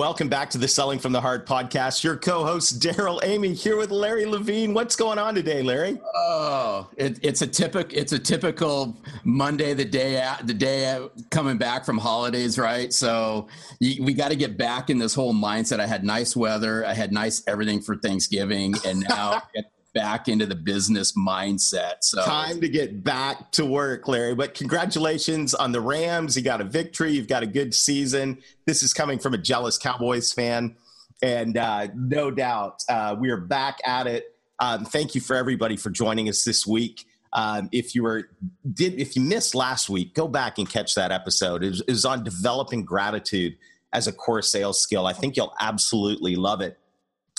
[0.00, 2.02] Welcome back to the Selling from the Heart podcast.
[2.02, 4.72] Your co-host Darrell Amy here with Larry Levine.
[4.72, 6.00] What's going on today, Larry?
[6.16, 11.84] Oh, it, it's a typical it's a typical Monday, the day the day coming back
[11.84, 12.90] from holidays, right?
[12.94, 15.80] So you, we got to get back in this whole mindset.
[15.80, 19.42] I had nice weather, I had nice everything for Thanksgiving, and now
[19.92, 21.94] back into the business mindset.
[22.02, 24.34] So time to get back to work, Larry.
[24.34, 26.36] But congratulations on the Rams.
[26.36, 27.12] You got a victory.
[27.12, 28.38] You've got a good season.
[28.66, 30.76] This is coming from a jealous Cowboys fan,
[31.22, 34.36] and uh, no doubt uh, we are back at it.
[34.60, 37.06] Um, thank you for everybody for joining us this week.
[37.32, 38.28] Um, if you were
[38.72, 41.62] did if you missed last week, go back and catch that episode.
[41.62, 43.56] It was, it was on developing gratitude
[43.92, 45.06] as a core sales skill.
[45.06, 46.78] I think you'll absolutely love it.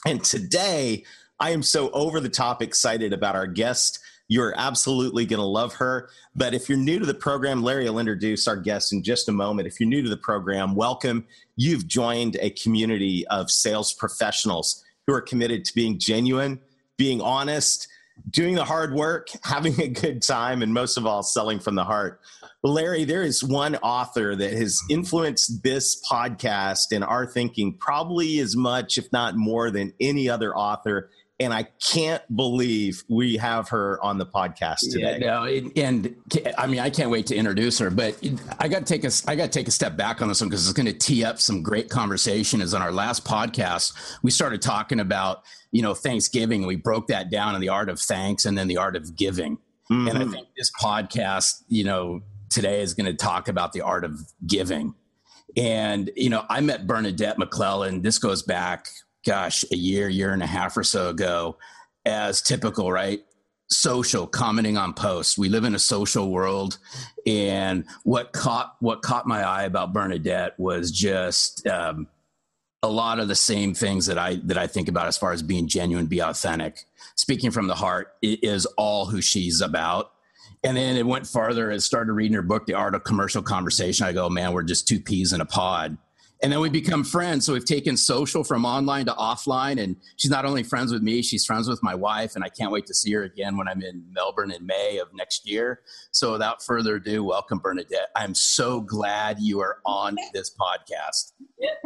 [0.05, 1.05] And today
[1.41, 3.99] I am so over the top excited about our guest.
[4.27, 6.07] You're absolutely going to love her.
[6.35, 9.31] But if you're new to the program, Larry will introduce our guest in just a
[9.31, 9.67] moment.
[9.67, 11.25] If you're new to the program, welcome.
[11.55, 16.59] You've joined a community of sales professionals who are committed to being genuine,
[16.95, 17.87] being honest,
[18.29, 21.85] doing the hard work, having a good time, and most of all, selling from the
[21.85, 22.21] heart.
[22.63, 28.55] Larry, there is one author that has influenced this podcast and our thinking probably as
[28.55, 31.09] much, if not more, than any other author
[31.41, 35.17] and I can't believe we have her on the podcast today.
[35.19, 35.45] Yeah, no,
[35.81, 36.15] and
[36.55, 37.89] I mean, I can't wait to introduce her.
[37.89, 38.15] But
[38.59, 40.49] I got to take a, I got to take a step back on this one
[40.49, 42.61] because it's going to tee up some great conversation.
[42.61, 45.41] As on our last podcast, we started talking about
[45.71, 46.67] you know Thanksgiving.
[46.67, 49.57] We broke that down in the art of thanks and then the art of giving.
[49.91, 50.07] Mm-hmm.
[50.09, 52.21] And I think this podcast, you know,
[52.51, 54.93] today is going to talk about the art of giving.
[55.57, 58.03] And you know, I met Bernadette McClelland.
[58.03, 58.89] This goes back
[59.25, 61.57] gosh, a year, year and a half or so ago,
[62.05, 63.23] as typical, right?
[63.69, 65.37] Social, commenting on posts.
[65.37, 66.77] We live in a social world,
[67.25, 72.07] and what caught what caught my eye about Bernadette was just um,
[72.83, 75.41] a lot of the same things that I that I think about as far as
[75.41, 80.11] being genuine, be authentic, speaking from the heart is all who she's about.
[80.63, 84.05] And then it went farther and started reading her book, The Art of Commercial Conversation.
[84.05, 85.97] I go, man, we're just two peas in a pod
[86.43, 87.45] and then we become friends.
[87.45, 91.21] So we've taken social from online to offline, and she's not only friends with me,
[91.21, 93.83] she's friends with my wife, and I can't wait to see her again when I'm
[93.83, 95.81] in Melbourne in May of next year.
[96.11, 98.09] So without further ado, welcome Bernadette.
[98.15, 101.33] I'm so glad you are on this podcast.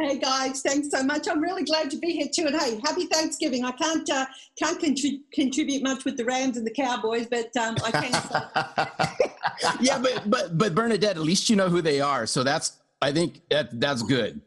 [0.00, 1.28] Hey guys, thanks so much.
[1.28, 2.46] I'm really glad to be here too.
[2.46, 3.64] And hey, happy Thanksgiving.
[3.64, 4.24] I can't uh,
[4.58, 9.78] can't contri- contribute much with the Rams and the Cowboys, but um, I can.
[9.80, 12.26] yeah, but but but Bernadette, at least you know who they are.
[12.26, 14.40] So that's I think that that's good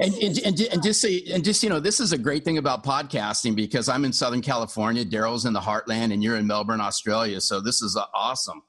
[0.00, 2.58] and, and, and, and, just say, and just, you know, this is a great thing
[2.58, 6.80] about podcasting because I'm in Southern California, Darrell's in the heartland and you're in Melbourne,
[6.80, 7.40] Australia.
[7.40, 8.62] So this is uh, awesome.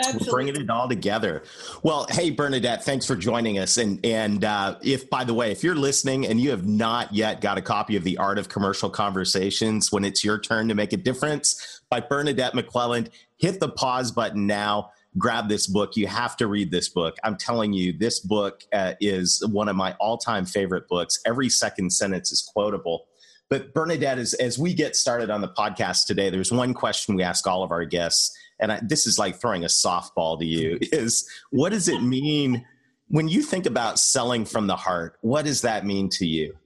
[0.00, 0.26] Absolutely.
[0.26, 1.44] We're bringing it all together.
[1.84, 3.76] Well, hey Bernadette, thanks for joining us.
[3.76, 7.40] And and uh, if, by the way, if you're listening and you have not yet
[7.40, 10.92] got a copy of the Art of Commercial Conversations, when it's your turn to make
[10.92, 15.96] a difference by Bernadette McClelland, hit the pause button now grab this book.
[15.96, 17.16] You have to read this book.
[17.24, 21.20] I'm telling you, this book uh, is one of my all time favorite books.
[21.26, 23.06] Every second sentence is quotable.
[23.50, 27.22] But Bernadette, as, as we get started on the podcast today, there's one question we
[27.22, 30.78] ask all of our guests, and I, this is like throwing a softball to you:
[30.82, 32.64] is what does it mean
[33.08, 35.18] when you think about selling from the heart?
[35.20, 36.56] What does that mean to you?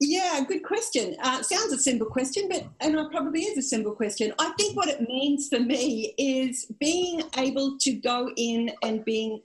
[0.00, 1.16] Yeah, good question.
[1.20, 4.32] Uh, sounds a simple question, but and it probably is a simple question.
[4.38, 9.42] I think what it means for me is being able to go in and being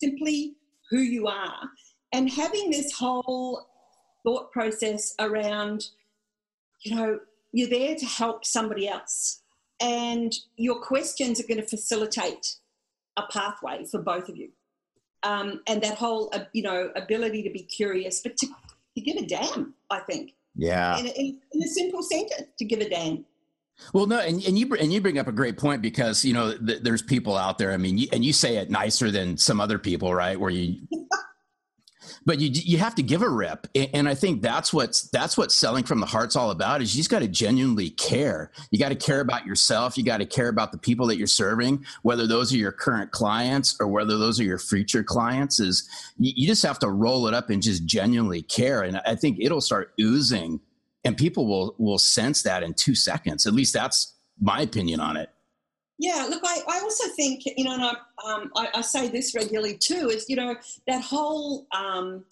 [0.00, 0.54] simply
[0.90, 1.70] who you are,
[2.12, 3.66] and having this whole
[4.22, 5.88] thought process around,
[6.82, 7.18] you know,
[7.50, 9.42] you're there to help somebody else,
[9.80, 12.56] and your questions are going to facilitate
[13.16, 14.50] a pathway for both of you.
[15.24, 18.46] Um, and that whole, uh, you know, ability to be curious, but to
[18.96, 20.32] to give a damn, I think.
[20.56, 20.98] Yeah.
[20.98, 23.24] In a, in, a simple sentence, to give a damn.
[23.92, 26.56] Well, no, and, and you and you bring up a great point because you know
[26.56, 27.72] th- there's people out there.
[27.72, 30.40] I mean, you, and you say it nicer than some other people, right?
[30.40, 30.80] Where you,
[32.24, 35.52] but you you have to give a rip and i think that's what's that's what
[35.52, 38.50] selling from the heart's all about is you just got to genuinely care.
[38.70, 39.96] You got to care about yourself.
[39.96, 43.10] You got to care about the people that you're serving whether those are your current
[43.12, 47.26] clients or whether those are your future clients is you, you just have to roll
[47.26, 48.82] it up and just genuinely care.
[48.82, 50.60] And i think it'll start oozing
[51.04, 53.46] and people will will sense that in two seconds.
[53.46, 55.30] At least that's my opinion on it
[55.98, 57.94] yeah, look, I, I also think, you know, and I,
[58.26, 60.54] um, I, I, say this regularly too, is, you know,
[60.86, 62.24] that whole, um,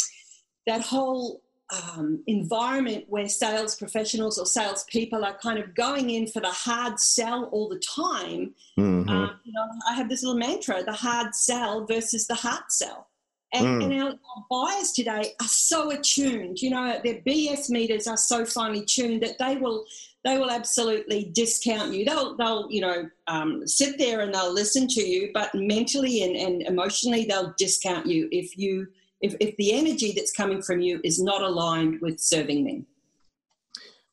[0.67, 1.41] that whole
[1.73, 6.51] um, environment where sales professionals or sales people are kind of going in for the
[6.51, 8.55] hard sell all the time.
[8.79, 9.09] Mm-hmm.
[9.09, 13.09] Um, you know, I have this little mantra: the hard sell versus the heart sell.
[13.53, 13.85] And, mm.
[13.85, 16.61] and our, our, buyers today are so attuned.
[16.61, 19.85] You know, their BS meters are so finely tuned that they will
[20.25, 22.05] they will absolutely discount you.
[22.05, 26.35] They'll, they'll you know, um, sit there and they'll listen to you, but mentally and,
[26.35, 28.89] and emotionally, they'll discount you if you
[29.21, 32.87] if, if the energy that's coming from you is not aligned with serving them.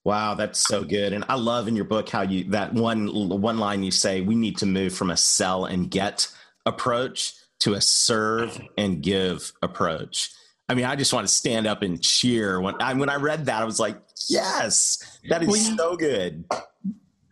[0.06, 1.12] Wow, that's so good.
[1.12, 3.08] And I love in your book how you that one
[3.42, 6.28] one line you say we need to move from a sell and get
[6.66, 10.32] approach to a serve and give approach.
[10.72, 13.48] I mean, I just want to stand up and cheer when I when I read
[13.48, 13.62] that.
[13.62, 13.98] I was like,
[14.30, 16.46] yes, that is well, so good.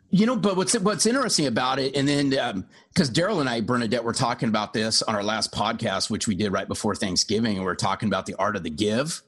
[0.09, 3.61] You know, but what's what's interesting about it, and then because um, Darrell and I,
[3.61, 7.55] Bernadette, were talking about this on our last podcast, which we did right before Thanksgiving,
[7.55, 9.21] and we are talking about the art of the give.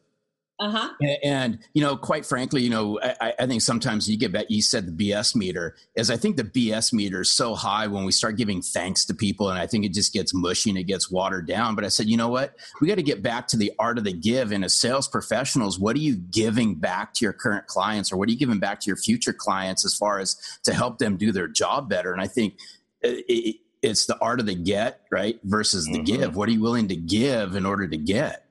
[0.62, 0.90] Uh-huh.
[1.02, 4.46] And, and, you know, quite frankly, you know, I, I, think sometimes you get back,
[4.50, 8.06] you said the BS meter is I think the BS meter is so high when
[8.06, 9.50] we start giving thanks to people.
[9.50, 11.74] And I think it just gets mushy and it gets watered down.
[11.74, 12.54] But I said, you know what?
[12.80, 14.52] We got to get back to the art of the give.
[14.52, 18.30] And as sales professionals, what are you giving back to your current clients or what
[18.30, 20.36] are you giving back to your future clients as far as
[20.66, 22.14] to help them do their job better?
[22.14, 22.60] And I think
[23.02, 25.40] it, it, it's the art of the get, right?
[25.44, 26.04] Versus the mm-hmm.
[26.04, 26.36] give.
[26.36, 28.46] What are you willing to give in order to get?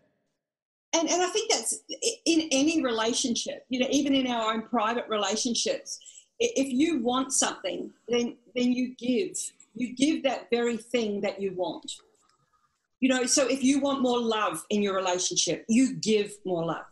[0.93, 1.79] And and I think that's
[2.25, 5.99] in any relationship, you know, even in our own private relationships.
[6.39, 9.37] If you want something, then then you give.
[9.75, 11.93] You give that very thing that you want.
[13.01, 16.85] You know, so if you want more love in your relationship, you give more love.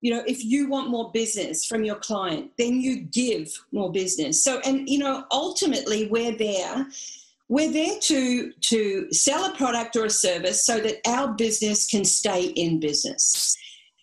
[0.00, 4.42] You know, if you want more business from your client, then you give more business.
[4.42, 6.86] So, and you know, ultimately, we're there
[7.50, 12.04] we're there to to sell a product or a service so that our business can
[12.04, 13.56] stay in business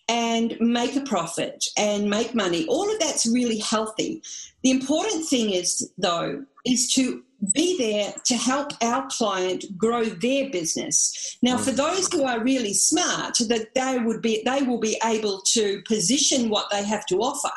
[0.06, 2.66] and make a profit and make money.
[2.68, 4.22] All of that's really healthy.
[4.62, 7.22] The important thing is though is to
[7.54, 11.38] be there to help our client grow their business.
[11.40, 11.76] Now for mm.
[11.76, 16.50] those who are really smart that they would be they will be able to position
[16.50, 17.54] what they have to offer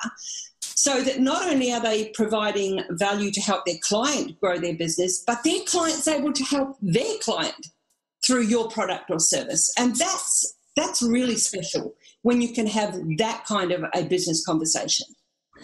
[0.82, 5.24] so that not only are they providing value to help their client grow their business,
[5.28, 7.68] but their client's able to help their client
[8.26, 9.72] through your product or service.
[9.78, 11.94] And that's that's really special
[12.24, 15.06] when you can have that kind of a business conversation.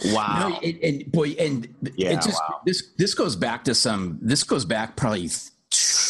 [0.05, 0.49] Wow.
[0.49, 2.61] No, and, and, boy, and yeah, it just wow.
[2.67, 5.29] this this goes back to some this goes back probably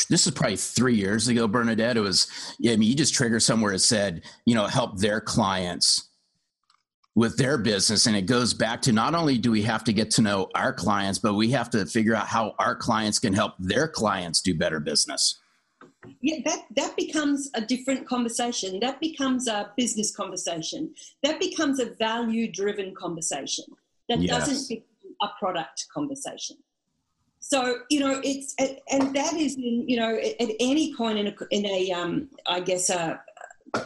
[0.09, 1.95] this is probably three years ago, Bernadette.
[1.95, 2.27] It was,
[2.59, 6.06] yeah, I mean, you just trigger somewhere it said, you know, help their clients
[7.17, 10.11] with their business and it goes back to not only do we have to get
[10.11, 13.55] to know our clients but we have to figure out how our clients can help
[13.57, 15.39] their clients do better business.
[16.21, 18.79] Yeah that that becomes a different conversation.
[18.79, 20.93] That becomes a business conversation.
[21.23, 23.65] That becomes a value driven conversation.
[24.09, 24.37] That yes.
[24.37, 26.57] doesn't become a product conversation.
[27.39, 28.53] So you know it's
[28.91, 32.59] and that is in you know at, any point in a, in a um, I
[32.59, 33.19] guess a,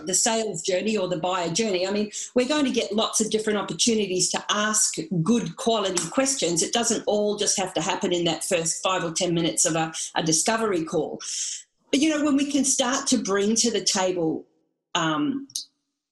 [0.04, 1.88] the sales journey or the buyer journey.
[1.88, 6.62] I mean, we're going to get lots of different opportunities to ask good quality questions.
[6.62, 9.76] It doesn't all just have to happen in that first five or 10 minutes of
[9.76, 11.20] a, a discovery call.
[11.92, 14.46] But, you know, when we can start to bring to the table,
[14.96, 15.48] um,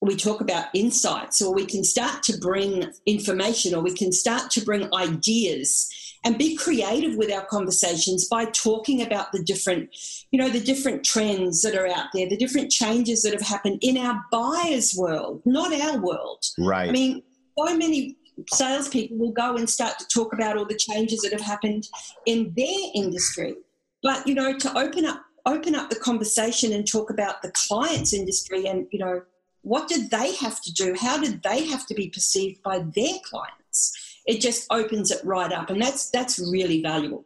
[0.02, 4.50] we talk about insights, or we can start to bring information, or we can start
[4.52, 5.90] to bring ideas
[6.26, 9.90] and be creative with our conversations by talking about the different
[10.32, 13.80] you know the different trends that are out there the different changes that have happened
[13.82, 16.44] in our buyers world not our world.
[16.58, 16.90] Right.
[16.90, 17.24] I mean
[17.58, 18.18] so many
[18.54, 21.88] salespeople will go and start to talk about all the changes that have happened
[22.26, 23.56] in their industry.
[24.04, 28.14] But you know to open up open up the conversation and talk about the client's
[28.14, 29.22] industry and you know
[29.62, 30.96] what did they have to do?
[30.98, 33.59] How did they have to be perceived by their clients
[34.26, 37.26] it just opens it right up and that's that's really valuable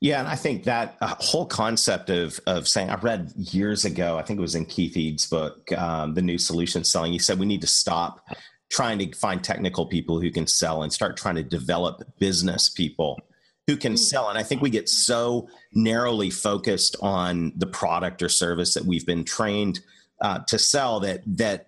[0.00, 4.16] yeah, and I think that uh, whole concept of of saying I read years ago,
[4.16, 7.12] I think it was in Keith Eades' book, um, the new solution selling.
[7.12, 8.24] He said we need to stop
[8.70, 13.18] trying to find technical people who can sell and start trying to develop business people
[13.66, 13.98] who can mm.
[13.98, 14.28] sell.
[14.28, 19.06] And I think we get so narrowly focused on the product or service that we've
[19.06, 19.80] been trained
[20.20, 21.67] uh, to sell that that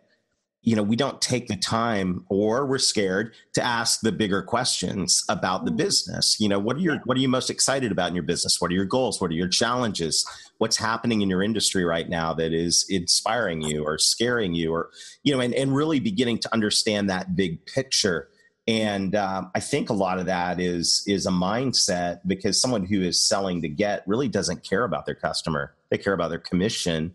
[0.62, 5.24] you know we don't take the time or we're scared to ask the bigger questions
[5.28, 5.78] about the mm-hmm.
[5.78, 6.36] business.
[6.38, 8.60] You know what are your what are you most excited about in your business?
[8.60, 9.20] What are your goals?
[9.20, 10.26] What are your challenges?
[10.58, 14.90] What's happening in your industry right now that is inspiring you or scaring you or
[15.22, 18.28] you know and, and really beginning to understand that big picture.
[18.68, 23.00] And um, i think a lot of that is is a mindset because someone who
[23.00, 25.74] is selling to get really doesn't care about their customer.
[25.88, 27.14] They care about their commission.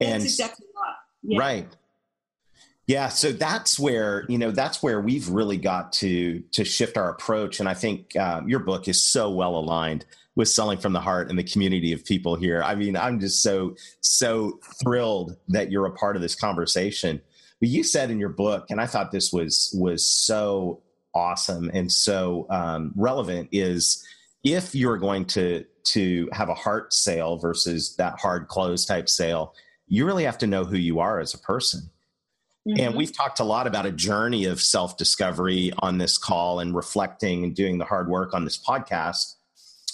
[0.00, 0.64] And That's exactly.
[1.22, 1.40] Yeah.
[1.40, 1.76] right
[2.88, 7.10] yeah, so that's where you know that's where we've really got to to shift our
[7.10, 11.00] approach, and I think um, your book is so well aligned with selling from the
[11.00, 12.62] heart and the community of people here.
[12.62, 17.20] I mean, I'm just so so thrilled that you're a part of this conversation.
[17.60, 20.80] But you said in your book, and I thought this was was so
[21.14, 24.02] awesome and so um, relevant, is
[24.44, 29.52] if you're going to to have a heart sale versus that hard close type sale,
[29.88, 31.90] you really have to know who you are as a person
[32.68, 32.80] Mm-hmm.
[32.80, 36.74] And we've talked a lot about a journey of self discovery on this call and
[36.74, 39.36] reflecting and doing the hard work on this podcast.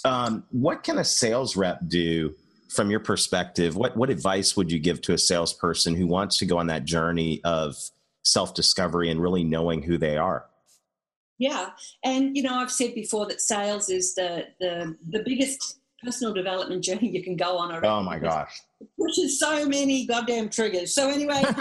[0.03, 2.35] Um, what can a sales rep do
[2.69, 3.77] from your perspective?
[3.77, 6.83] What, what advice would you give to a salesperson who wants to go on that
[6.83, 7.75] journey of
[8.23, 10.45] self discovery and really knowing who they are?
[11.37, 11.71] Yeah,
[12.03, 16.83] and you know I've said before that sales is the the the biggest personal development
[16.83, 17.71] journey you can go on.
[17.71, 18.61] Already oh my gosh!
[18.79, 20.93] It pushes so many goddamn triggers.
[20.93, 21.41] So anyway,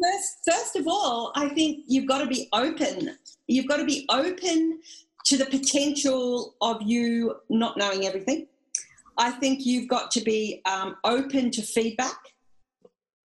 [0.00, 3.16] first, first of all, I think you've got to be open.
[3.46, 4.80] You've got to be open
[5.26, 8.46] to the potential of you not knowing everything.
[9.18, 12.16] I think you've got to be um, open to feedback.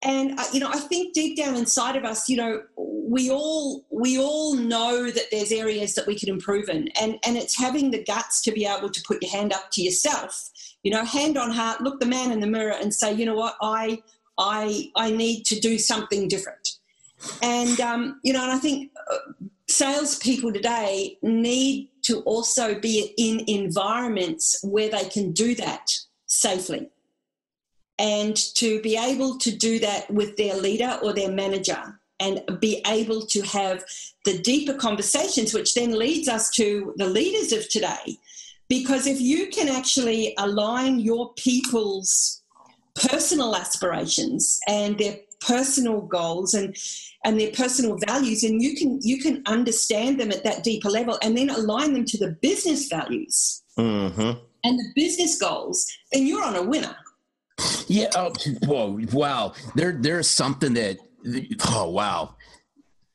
[0.02, 2.62] And uh, you know, I think deep down inside of us, you know,
[3.06, 6.88] we all we all know that there's areas that we can improve in.
[7.00, 9.82] And and it's having the guts to be able to put your hand up to
[9.82, 10.50] yourself.
[10.82, 13.34] You know hand on heart look the man in the mirror and say you know
[13.34, 13.56] what?
[13.60, 14.02] I
[14.38, 16.70] i i need to do something different.
[17.42, 19.18] And um, you know and i think uh,
[19.68, 25.90] salespeople today need to also be in environments where they can do that
[26.26, 26.90] safely.
[27.98, 32.82] And to be able to do that with their leader or their manager and be
[32.86, 33.84] able to have
[34.24, 38.18] the deeper conversations, which then leads us to the leaders of today.
[38.68, 42.42] Because if you can actually align your people's
[42.94, 46.76] personal aspirations and their personal goals and
[47.24, 51.18] and their personal values and you can you can understand them at that deeper level
[51.22, 54.38] and then align them to the business values mm-hmm.
[54.64, 56.96] and the business goals then you're on a winner
[57.88, 58.32] yeah oh,
[58.64, 60.98] whoa wow there there's something that
[61.68, 62.36] oh wow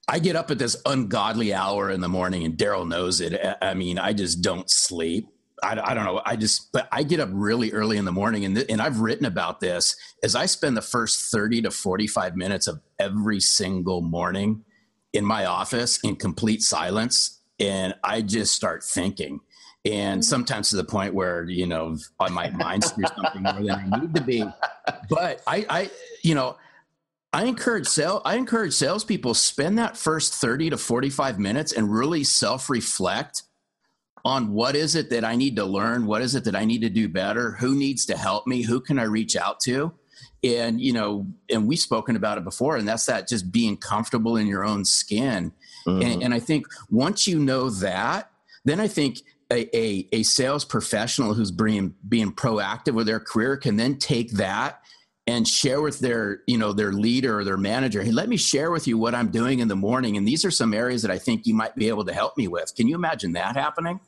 [0.09, 3.39] I get up at this ungodly hour in the morning, and Darrell knows it.
[3.61, 5.27] I mean, I just don't sleep.
[5.61, 6.19] I, I, don't know.
[6.25, 9.01] I just, but I get up really early in the morning, and th- and I've
[9.01, 9.95] written about this.
[10.23, 14.63] As I spend the first thirty to forty five minutes of every single morning
[15.13, 19.41] in my office in complete silence, and I just start thinking.
[19.85, 20.27] And mm-hmm.
[20.27, 24.15] sometimes to the point where you know my mind's through something more than I need
[24.15, 24.43] to be.
[25.07, 25.91] But I, I,
[26.23, 26.57] you know,
[27.31, 28.21] I encourage sale.
[28.25, 33.43] I encourage salespeople spend that first thirty to forty-five minutes and really self-reflect
[34.25, 36.81] on what is it that I need to learn, what is it that I need
[36.81, 39.93] to do better, who needs to help me, who can I reach out to,
[40.43, 44.36] and you know, and we've spoken about it before, and that's that just being comfortable
[44.36, 45.53] in your own skin.
[45.88, 46.01] Mm-hmm.
[46.01, 48.31] And, and I think once you know that,
[48.65, 49.21] then I think
[49.51, 54.31] a, a, a, sales professional who's being being proactive with their career can then take
[54.33, 54.81] that
[55.29, 58.71] and share with their you know their leader or their manager hey let me share
[58.71, 61.19] with you what i'm doing in the morning and these are some areas that i
[61.19, 62.74] think you might be able to help me with.
[62.75, 64.00] Can you imagine that happening?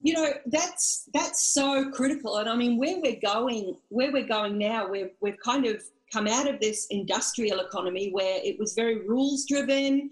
[0.00, 4.56] You know that's that's so critical and i mean where we're going where we're going
[4.56, 9.08] now we've, we've kind of come out of this industrial economy where it was very
[9.08, 10.10] rules driven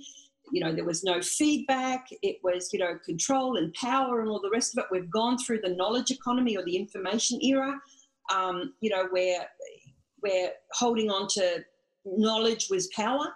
[0.53, 4.41] you know there was no feedback it was you know control and power and all
[4.41, 4.91] the rest of it.
[4.91, 7.79] We've gone through the knowledge economy or the information era
[8.33, 9.47] um, you know where
[10.25, 11.63] where holding on to
[12.05, 13.27] knowledge was power.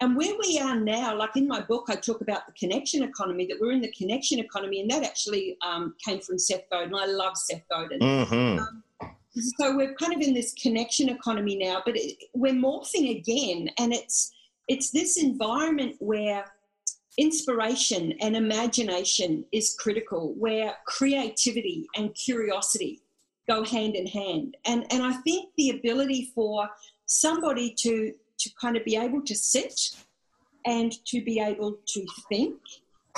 [0.00, 3.46] And where we are now, like in my book, I talk about the connection economy,
[3.46, 6.94] that we're in the connection economy, and that actually um, came from Seth Godin.
[6.94, 8.00] I love Seth Godin.
[8.00, 8.60] Mm-hmm.
[8.60, 8.82] Um,
[9.56, 13.92] so we're kind of in this connection economy now, but it, we're morphing again, and
[13.92, 14.32] it's
[14.68, 16.44] it's this environment where
[17.16, 23.02] inspiration and imagination is critical, where creativity and curiosity
[23.48, 24.56] go hand in hand.
[24.64, 26.68] And, and I think the ability for
[27.06, 29.96] somebody to, to kind of be able to sit
[30.66, 32.56] and to be able to think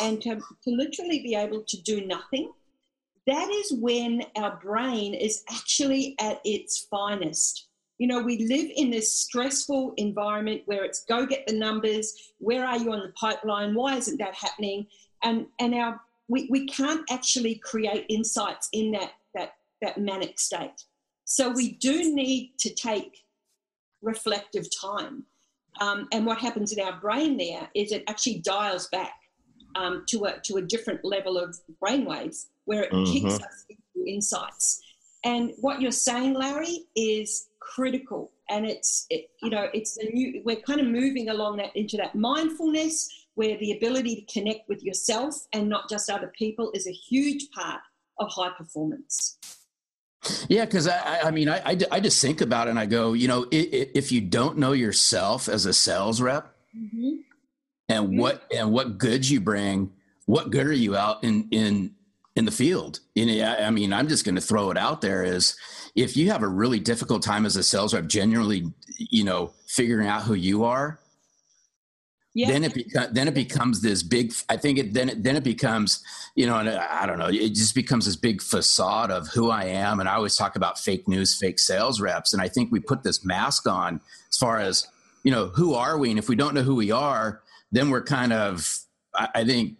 [0.00, 2.52] and to, to literally be able to do nothing,
[3.26, 7.66] that is when our brain is actually at its finest.
[7.98, 12.32] You know, we live in this stressful environment where it's go get the numbers.
[12.38, 13.74] Where are you on the pipeline?
[13.74, 14.86] Why isn't that happening?
[15.22, 20.84] And and our we, we can't actually create insights in that that that manic state.
[21.24, 23.24] So we do need to take
[24.02, 25.24] reflective time.
[25.80, 29.14] Um, and what happens in our brain there is it actually dials back
[29.76, 33.12] um, to a to a different level of brainwaves where it mm-hmm.
[33.12, 34.82] kicks us into insights.
[35.24, 38.32] And what you're saying, Larry, is critical.
[38.48, 40.42] And it's it, you know it's the new.
[40.44, 44.82] We're kind of moving along that into that mindfulness where the ability to connect with
[44.82, 47.80] yourself and not just other people is a huge part
[48.18, 49.38] of high performance.
[50.48, 53.14] Yeah, because I, I mean, I, I, I, just think about it and I go,
[53.14, 57.16] you know, if you don't know yourself as a sales rep mm-hmm.
[57.88, 58.18] and mm-hmm.
[58.18, 59.92] what and what goods you bring,
[60.26, 61.94] what good are you out in in
[62.36, 63.00] in the field?
[63.16, 65.56] And I mean, I'm just going to throw it out there is
[65.94, 70.06] if you have a really difficult time as a sales rep, genuinely, you know, figuring
[70.06, 70.99] out who you are,
[72.34, 72.48] yeah.
[72.48, 75.44] then it becomes then it becomes this big i think it then it then it
[75.44, 76.02] becomes
[76.34, 79.64] you know and i don't know it just becomes this big facade of who i
[79.64, 82.80] am and i always talk about fake news fake sales reps and i think we
[82.80, 84.86] put this mask on as far as
[85.24, 88.02] you know who are we and if we don't know who we are then we're
[88.02, 88.78] kind of
[89.14, 89.76] i, I think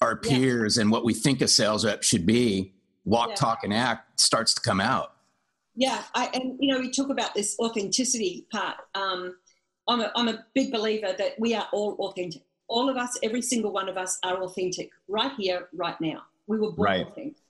[0.00, 0.82] our peers yeah.
[0.82, 2.72] and what we think a sales rep should be
[3.04, 3.34] walk yeah.
[3.34, 5.12] talk and act starts to come out
[5.74, 9.34] yeah I, and you know we talk about this authenticity part um,
[9.90, 12.42] I'm a, I'm a big believer that we are all authentic.
[12.68, 16.22] All of us, every single one of us, are authentic right here, right now.
[16.46, 17.06] We were born right.
[17.06, 17.42] authentic.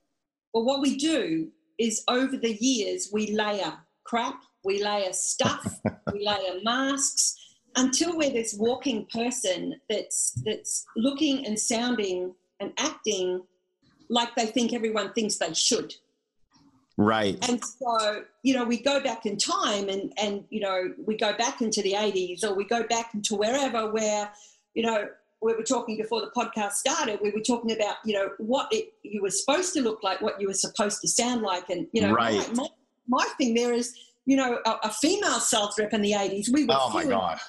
[0.54, 5.80] But what we do is over the years, we layer crap, we layer stuff,
[6.12, 7.36] we layer masks
[7.76, 13.42] until we're this walking person that's that's looking and sounding and acting
[14.08, 15.94] like they think everyone thinks they should.
[17.00, 17.38] Right.
[17.48, 21.32] And so, you know, we go back in time and, and, you know, we go
[21.32, 24.30] back into the 80s or we go back into wherever where,
[24.74, 25.08] you know,
[25.40, 28.92] we were talking before the podcast started, we were talking about, you know, what it,
[29.02, 31.70] you were supposed to look like, what you were supposed to sound like.
[31.70, 32.54] And, you know, right.
[32.54, 32.66] my,
[33.08, 36.66] my thing there is, you know, a, a, female sales rep in the 80s, we
[36.66, 37.40] were oh my God.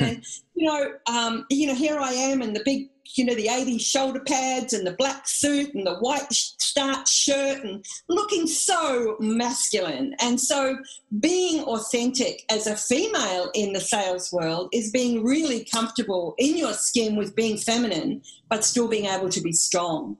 [0.00, 3.46] and, you know, um, you know, here I am in the big you know, the
[3.46, 9.16] 80s shoulder pads and the black suit and the white starch shirt and looking so
[9.20, 10.14] masculine.
[10.20, 10.78] And so
[11.20, 16.74] being authentic as a female in the sales world is being really comfortable in your
[16.74, 20.16] skin with being feminine, but still being able to be strong.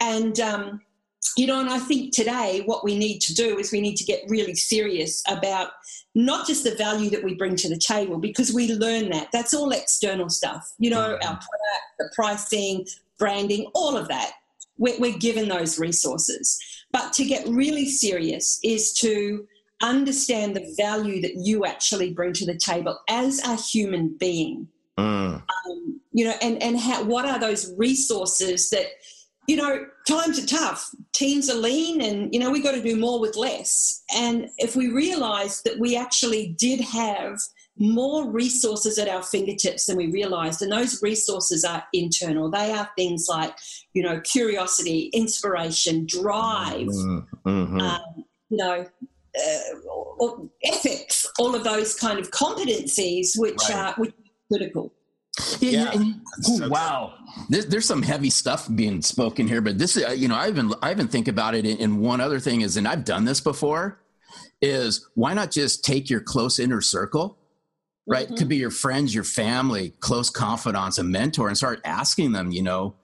[0.00, 0.80] And, um,
[1.36, 4.04] you know, and I think today what we need to do is we need to
[4.04, 5.70] get really serious about
[6.14, 9.28] not just the value that we bring to the table because we learn that.
[9.32, 10.72] That's all external stuff.
[10.78, 11.28] You know, mm-hmm.
[11.28, 12.86] our product, the pricing,
[13.18, 14.32] branding, all of that.
[14.78, 16.58] We're, we're given those resources.
[16.90, 19.46] But to get really serious is to
[19.82, 24.68] understand the value that you actually bring to the table as a human being.
[24.98, 25.42] Mm.
[25.42, 28.86] Um, you know, and and how, what are those resources that
[29.50, 30.90] you know, times are tough.
[31.12, 34.02] Teams are lean, and, you know, we got to do more with less.
[34.14, 37.38] And if we realized that we actually did have
[37.78, 42.90] more resources at our fingertips than we realized, and those resources are internal, they are
[42.96, 43.54] things like,
[43.94, 47.48] you know, curiosity, inspiration, drive, mm-hmm.
[47.48, 47.80] mm-hmm.
[47.80, 48.86] um, you know,
[49.40, 50.30] uh,
[50.64, 53.78] ethics, all of those kind of competencies which right.
[53.78, 54.92] are which are critical.
[55.60, 56.12] Yeah, yeah.
[56.40, 57.14] so wow.
[57.48, 60.72] There's, there's, some heavy stuff being spoken here, but this, uh, you know, I even
[60.82, 61.64] I even think about it.
[61.80, 64.00] And one other thing is, and I've done this before,
[64.60, 67.38] is why not just take your close inner circle,
[68.06, 68.26] right?
[68.26, 68.36] Mm-hmm.
[68.36, 72.62] Could be your friends, your family, close confidants, a mentor, and start asking them, you
[72.62, 72.96] know,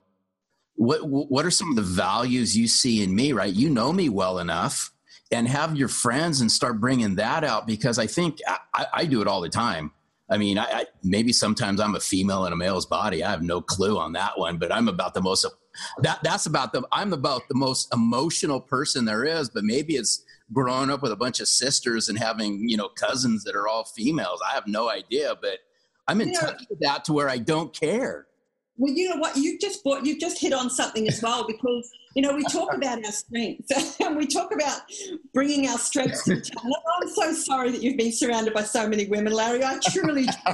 [0.75, 3.55] what what are some of the values you see in me, right?
[3.55, 4.93] You know me well enough,
[5.31, 8.41] and have your friends and start bringing that out because I think
[8.75, 9.93] I, I do it all the time
[10.29, 13.23] I mean, I, I, maybe sometimes I'm a female in a male's body.
[13.23, 15.47] I have no clue on that one, but I'm about the most
[15.99, 19.49] that that's about the I'm about the most emotional person there is.
[19.49, 23.45] But maybe it's growing up with a bunch of sisters and having you know cousins
[23.45, 24.41] that are all females.
[24.49, 25.61] I have no idea, but
[26.09, 28.27] I'm in touch with that to where I don't care.
[28.77, 29.37] Well, you know what?
[29.37, 32.75] You just brought, you just hit on something as well because you know we talk
[32.75, 34.81] about our strengths and we talk about
[35.35, 36.71] bringing our strengths to each other.
[37.03, 39.63] I'm so sorry that you've been surrounded by so many women, Larry.
[39.63, 40.23] I truly,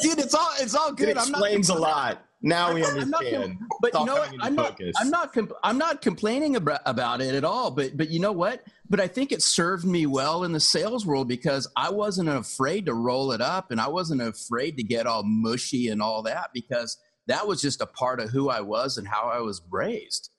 [0.00, 1.08] dude, it's all it's all good.
[1.08, 2.22] It explains a lot.
[2.40, 3.58] Now we understand.
[3.58, 4.32] Not, but you know what?
[4.40, 5.36] I'm not, I'm not.
[5.64, 7.72] I'm not complaining about, about it at all.
[7.72, 8.62] But but you know what?
[8.88, 12.86] But I think it served me well in the sales world because I wasn't afraid
[12.86, 16.50] to roll it up, and I wasn't afraid to get all mushy and all that
[16.54, 16.96] because
[17.28, 20.30] that was just a part of who I was and how I was raised.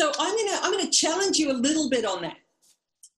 [0.00, 2.36] So I'm gonna I'm gonna challenge you a little bit on that.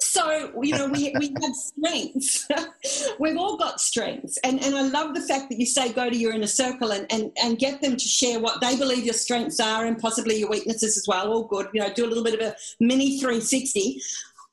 [0.01, 2.49] so you know we, we have strengths.
[3.21, 4.39] We've all got strengths.
[4.43, 7.07] And, and i love the fact that you say go to your inner circle and,
[7.13, 10.49] and, and get them to share what they believe your strengths are and possibly your
[10.49, 11.31] weaknesses as well.
[11.31, 11.69] All good.
[11.75, 14.01] You know do a little bit of a mini 360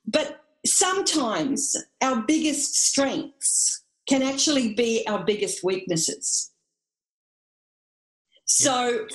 [0.09, 6.51] but sometimes our biggest strengths can actually be our biggest weaknesses
[8.47, 9.05] so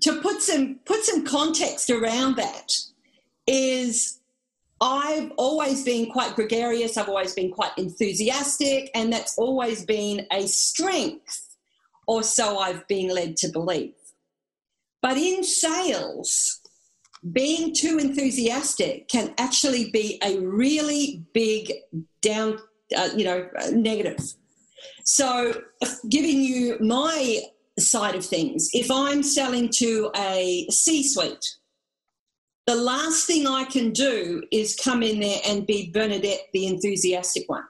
[0.00, 2.72] to put some put some context around that
[3.46, 4.20] is
[4.80, 10.46] I've always been quite gregarious, I've always been quite enthusiastic, and that's always been a
[10.46, 11.56] strength,
[12.06, 13.94] or so I've been led to believe.
[15.00, 16.60] But in sales,
[17.32, 21.72] being too enthusiastic can actually be a really big
[22.20, 22.58] down,
[22.96, 24.18] uh, you know, negative.
[25.04, 25.62] So,
[26.08, 27.40] giving you my
[27.78, 31.56] side of things, if I'm selling to a C suite,
[32.66, 37.48] the last thing I can do is come in there and be Bernadette, the enthusiastic
[37.48, 37.64] one.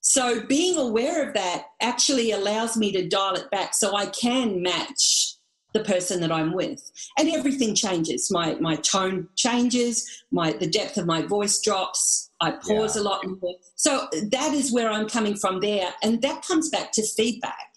[0.00, 4.62] So being aware of that actually allows me to dial it back so I can
[4.62, 5.36] match
[5.72, 6.90] the person that I'm with.
[7.18, 8.28] And everything changes.
[8.30, 13.02] My my tone changes, my the depth of my voice drops, I pause yeah.
[13.02, 13.54] a lot more.
[13.76, 15.92] So that is where I'm coming from there.
[16.02, 17.69] And that comes back to feedback.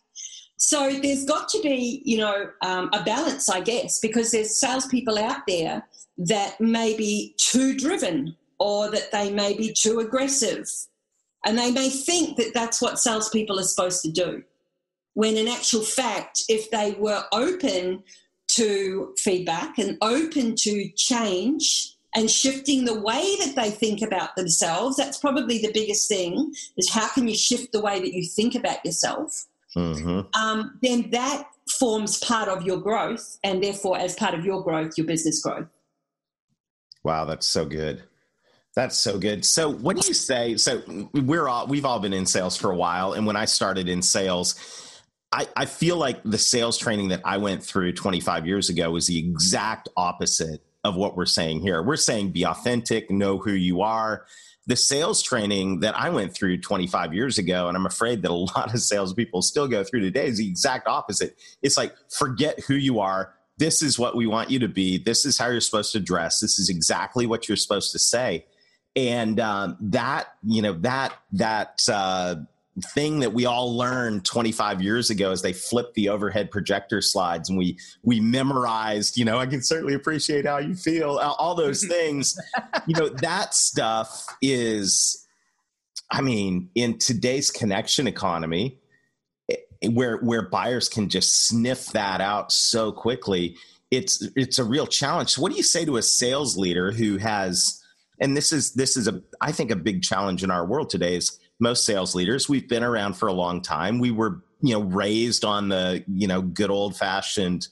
[0.65, 5.19] So there's got to be, you know, um, a balance, I guess, because there's salespeople
[5.19, 5.85] out there
[6.17, 10.65] that may be too driven or that they may be too aggressive.
[11.45, 14.41] And they may think that that's what salespeople are supposed to do.
[15.15, 18.01] When in actual fact, if they were open
[18.51, 24.95] to feedback and open to change and shifting the way that they think about themselves,
[24.95, 28.55] that's probably the biggest thing is how can you shift the way that you think
[28.55, 29.45] about yourself?
[29.75, 30.39] Mm-hmm.
[30.39, 31.47] Um, then that
[31.79, 35.67] forms part of your growth, and therefore, as part of your growth, your business growth.
[37.03, 38.03] Wow, that's so good.
[38.75, 39.45] That's so good.
[39.45, 40.57] So, what do you say?
[40.57, 40.81] So,
[41.13, 44.01] we're all we've all been in sales for a while, and when I started in
[44.01, 44.55] sales,
[45.31, 49.07] I, I feel like the sales training that I went through 25 years ago was
[49.07, 51.81] the exact opposite of what we're saying here.
[51.81, 54.25] We're saying be authentic, know who you are.
[54.65, 58.33] The sales training that I went through 25 years ago, and I'm afraid that a
[58.33, 61.37] lot of salespeople still go through today, is the exact opposite.
[61.61, 64.97] It's like forget who you are, this is what we want you to be.
[64.97, 66.39] This is how you're supposed to dress.
[66.39, 68.45] This is exactly what you're supposed to say.
[68.95, 72.35] And um, that, you know, that, that, uh,
[72.81, 77.47] thing that we all learned 25 years ago as they flipped the overhead projector slides
[77.47, 81.85] and we we memorized you know i can certainly appreciate how you feel all those
[81.87, 82.35] things.
[82.87, 85.27] You know that stuff is
[86.11, 88.79] i mean in today's connection economy
[89.51, 93.55] eh, eh, where where buyers can just sniff that out so quickly
[93.93, 95.29] it's it's a real challenge.
[95.31, 97.81] So what do you say to a sales leader who has
[98.19, 101.15] and this is this is a i think a big challenge in our world today
[101.15, 104.81] is most sales leaders we've been around for a long time we were you know
[104.81, 107.67] raised on the you know good old fashioned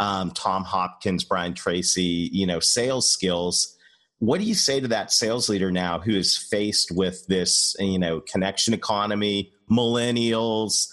[0.00, 3.76] um, tom hopkins brian tracy you know sales skills
[4.20, 7.98] what do you say to that sales leader now who is faced with this you
[7.98, 10.88] know connection economy millennials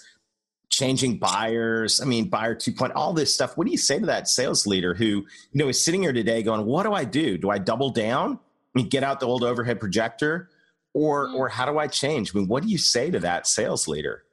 [0.70, 2.00] changing buyers.
[2.00, 3.56] I mean, buyer 2.0, all this stuff.
[3.56, 6.44] What do you say to that sales leader who, you know, is sitting here today
[6.44, 7.36] going, what do I do?
[7.36, 8.34] Do I double down?
[8.36, 10.48] I mean, get out the old overhead projector
[10.94, 11.34] or, mm.
[11.34, 12.34] or how do I change?
[12.34, 14.24] I mean, what do you say to that sales leader?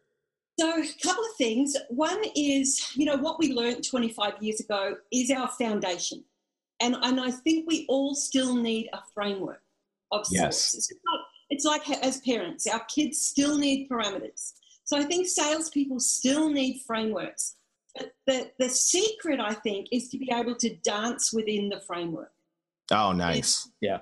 [0.59, 1.75] So, a couple of things.
[1.89, 6.23] One is, you know, what we learned 25 years ago is our foundation.
[6.79, 9.61] And, and I think we all still need a framework
[10.11, 10.31] of sorts.
[10.31, 10.75] Yes.
[10.75, 14.53] It's like, it's like as parents, our kids still need parameters
[14.87, 17.55] so I think salespeople still need frameworks.
[17.93, 22.31] But the, the secret, I think, is to be able to dance within the framework.
[22.91, 23.65] Oh, nice.
[23.65, 23.97] Is, yeah.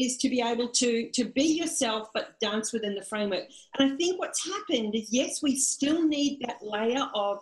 [0.00, 3.44] Is to be able to, to be yourself, but dance within the framework.
[3.78, 7.38] And I think what's happened is, yes, we still need that layer of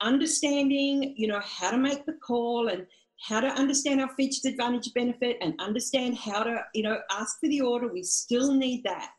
[0.00, 2.86] understanding, you know, how to make the call and
[3.28, 7.48] how to understand our features, advantage, benefit, and understand how to, you know, ask for
[7.48, 7.86] the order.
[7.86, 9.10] We still need that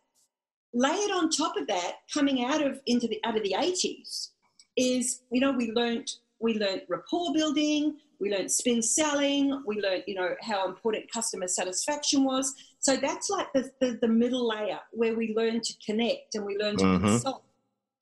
[0.74, 4.30] layered on top of that, coming out of into the out of the 80s,
[4.78, 10.04] is you know we learned we learned rapport building, we learned spin selling, we learned
[10.08, 12.54] you know how important customer satisfaction was.
[12.82, 16.58] So that's like the the, the middle layer where we learn to connect and we
[16.58, 17.08] learn to mm-hmm.
[17.08, 17.44] consult.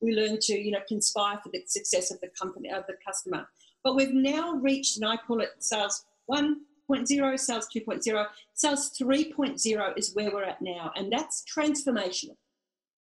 [0.00, 3.46] We learn to you know conspire for the success of the company of the customer.
[3.84, 10.14] But we've now reached, and I call it sales 1.0, sales 2.0, sales 3.0 is
[10.14, 12.36] where we're at now, and that's transformational.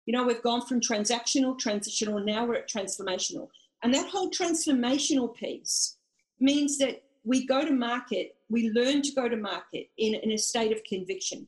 [0.05, 3.49] You know, we've gone from transactional, transitional, now we're at transformational.
[3.83, 5.97] And that whole transformational piece
[6.39, 10.37] means that we go to market, we learn to go to market in, in a
[10.37, 11.47] state of conviction.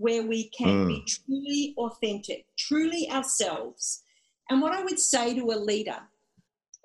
[0.00, 0.88] Where we can mm.
[0.88, 4.02] be truly authentic, truly ourselves.
[4.48, 5.98] And what I would say to a leader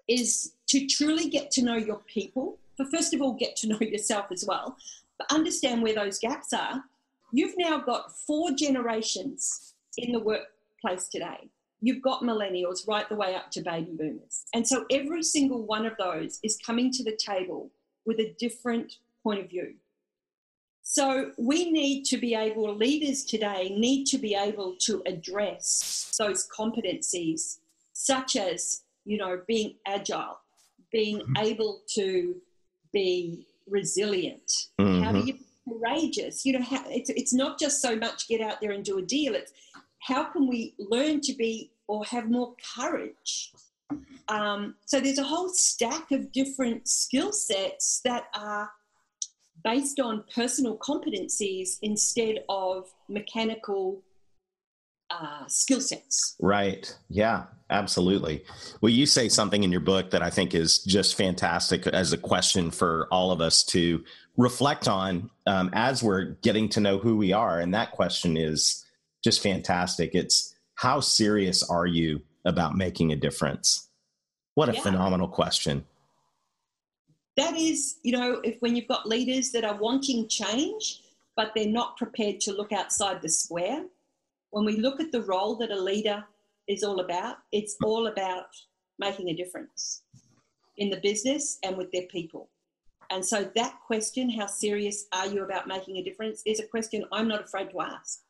[0.07, 3.79] is to truly get to know your people, but first of all, get to know
[3.79, 4.75] yourself as well,
[5.17, 6.83] but understand where those gaps are.
[7.31, 11.49] You've now got four generations in the workplace today.
[11.81, 14.43] You've got millennials right the way up to baby boomers.
[14.53, 17.71] And so every single one of those is coming to the table
[18.05, 19.75] with a different point of view.
[20.87, 26.47] So we need to be able, leaders today need to be able to address those
[26.47, 27.57] competencies,
[27.93, 30.37] such as, you know, being agile,
[30.91, 31.37] being mm-hmm.
[31.37, 32.35] able to
[32.93, 34.67] be resilient.
[34.79, 35.03] Mm-hmm.
[35.03, 36.45] How do you be courageous?
[36.45, 39.01] You know, how, it's, it's not just so much get out there and do a
[39.01, 39.33] deal.
[39.33, 39.53] It's
[39.97, 43.53] how can we learn to be or have more courage?
[44.27, 48.69] Um, so there's a whole stack of different skill sets that are
[49.65, 54.03] based on personal competencies instead of mechanical
[55.09, 56.35] uh, skill sets.
[56.39, 56.95] Right.
[57.09, 58.45] Yeah, absolutely.
[58.79, 62.17] Well, you say something in your book that I think is just fantastic as a
[62.17, 64.03] question for all of us to
[64.37, 67.59] reflect on um, as we're getting to know who we are.
[67.59, 68.85] And that question is
[69.23, 70.13] just fantastic.
[70.13, 73.89] It's how serious are you about making a difference?
[74.53, 74.81] What a yeah.
[74.81, 75.85] phenomenal question
[77.37, 81.01] that is, you know, if when you've got leaders that are wanting change,
[81.35, 83.85] but they're not prepared to look outside the square,
[84.51, 86.23] when we look at the role that a leader
[86.67, 88.47] is all about, it's all about
[88.99, 90.03] making a difference
[90.77, 92.49] in the business and with their people.
[93.11, 97.05] And so that question, how serious are you about making a difference, is a question
[97.11, 98.21] I'm not afraid to ask.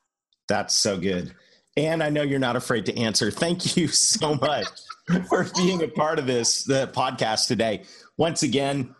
[0.47, 1.33] That's so good.
[1.77, 3.31] And I know you're not afraid to answer.
[3.31, 4.67] Thank you so much
[5.29, 7.83] for being a part of this the podcast today.
[8.17, 8.94] Once again,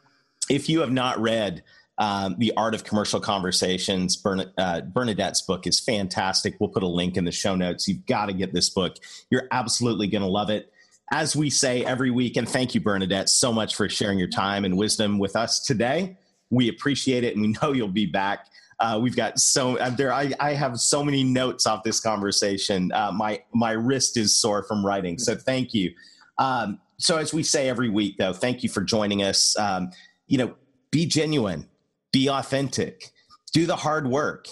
[0.50, 1.64] if you have not read
[1.98, 6.56] um, The Art of Commercial Conversations, Bern, uh, Bernadette's book is fantastic.
[6.60, 7.88] We'll put a link in the show notes.
[7.88, 8.98] You've got to get this book.
[9.30, 10.72] You're absolutely going to love it.
[11.12, 14.66] As we say every week, and thank you, Bernadette, so much for sharing your time
[14.66, 16.18] and wisdom with us today.
[16.50, 18.48] We appreciate it, and we know you'll be back.
[18.80, 20.12] Uh, we've got so uh, there.
[20.12, 22.92] I, I, have so many notes off this conversation.
[22.92, 25.18] Uh, my my wrist is sore from writing.
[25.18, 25.94] So thank you.
[26.40, 29.58] Um, so as we say every week, though, thank you for joining us.
[29.58, 29.92] Um,
[30.28, 30.56] you know,
[30.92, 31.68] be genuine,
[32.12, 33.12] be authentic,
[33.54, 34.48] do the hard work.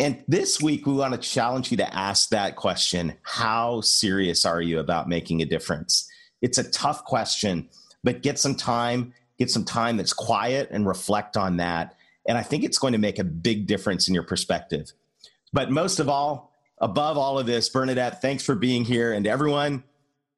[0.00, 4.62] And this week, we want to challenge you to ask that question How serious are
[4.62, 6.08] you about making a difference?
[6.40, 7.68] It's a tough question,
[8.04, 11.96] but get some time, get some time that's quiet and reflect on that.
[12.28, 14.92] And I think it's going to make a big difference in your perspective.
[15.52, 19.12] But most of all, above all of this, Bernadette, thanks for being here.
[19.12, 19.82] And everyone,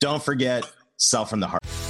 [0.00, 1.89] don't forget, sell from the heart.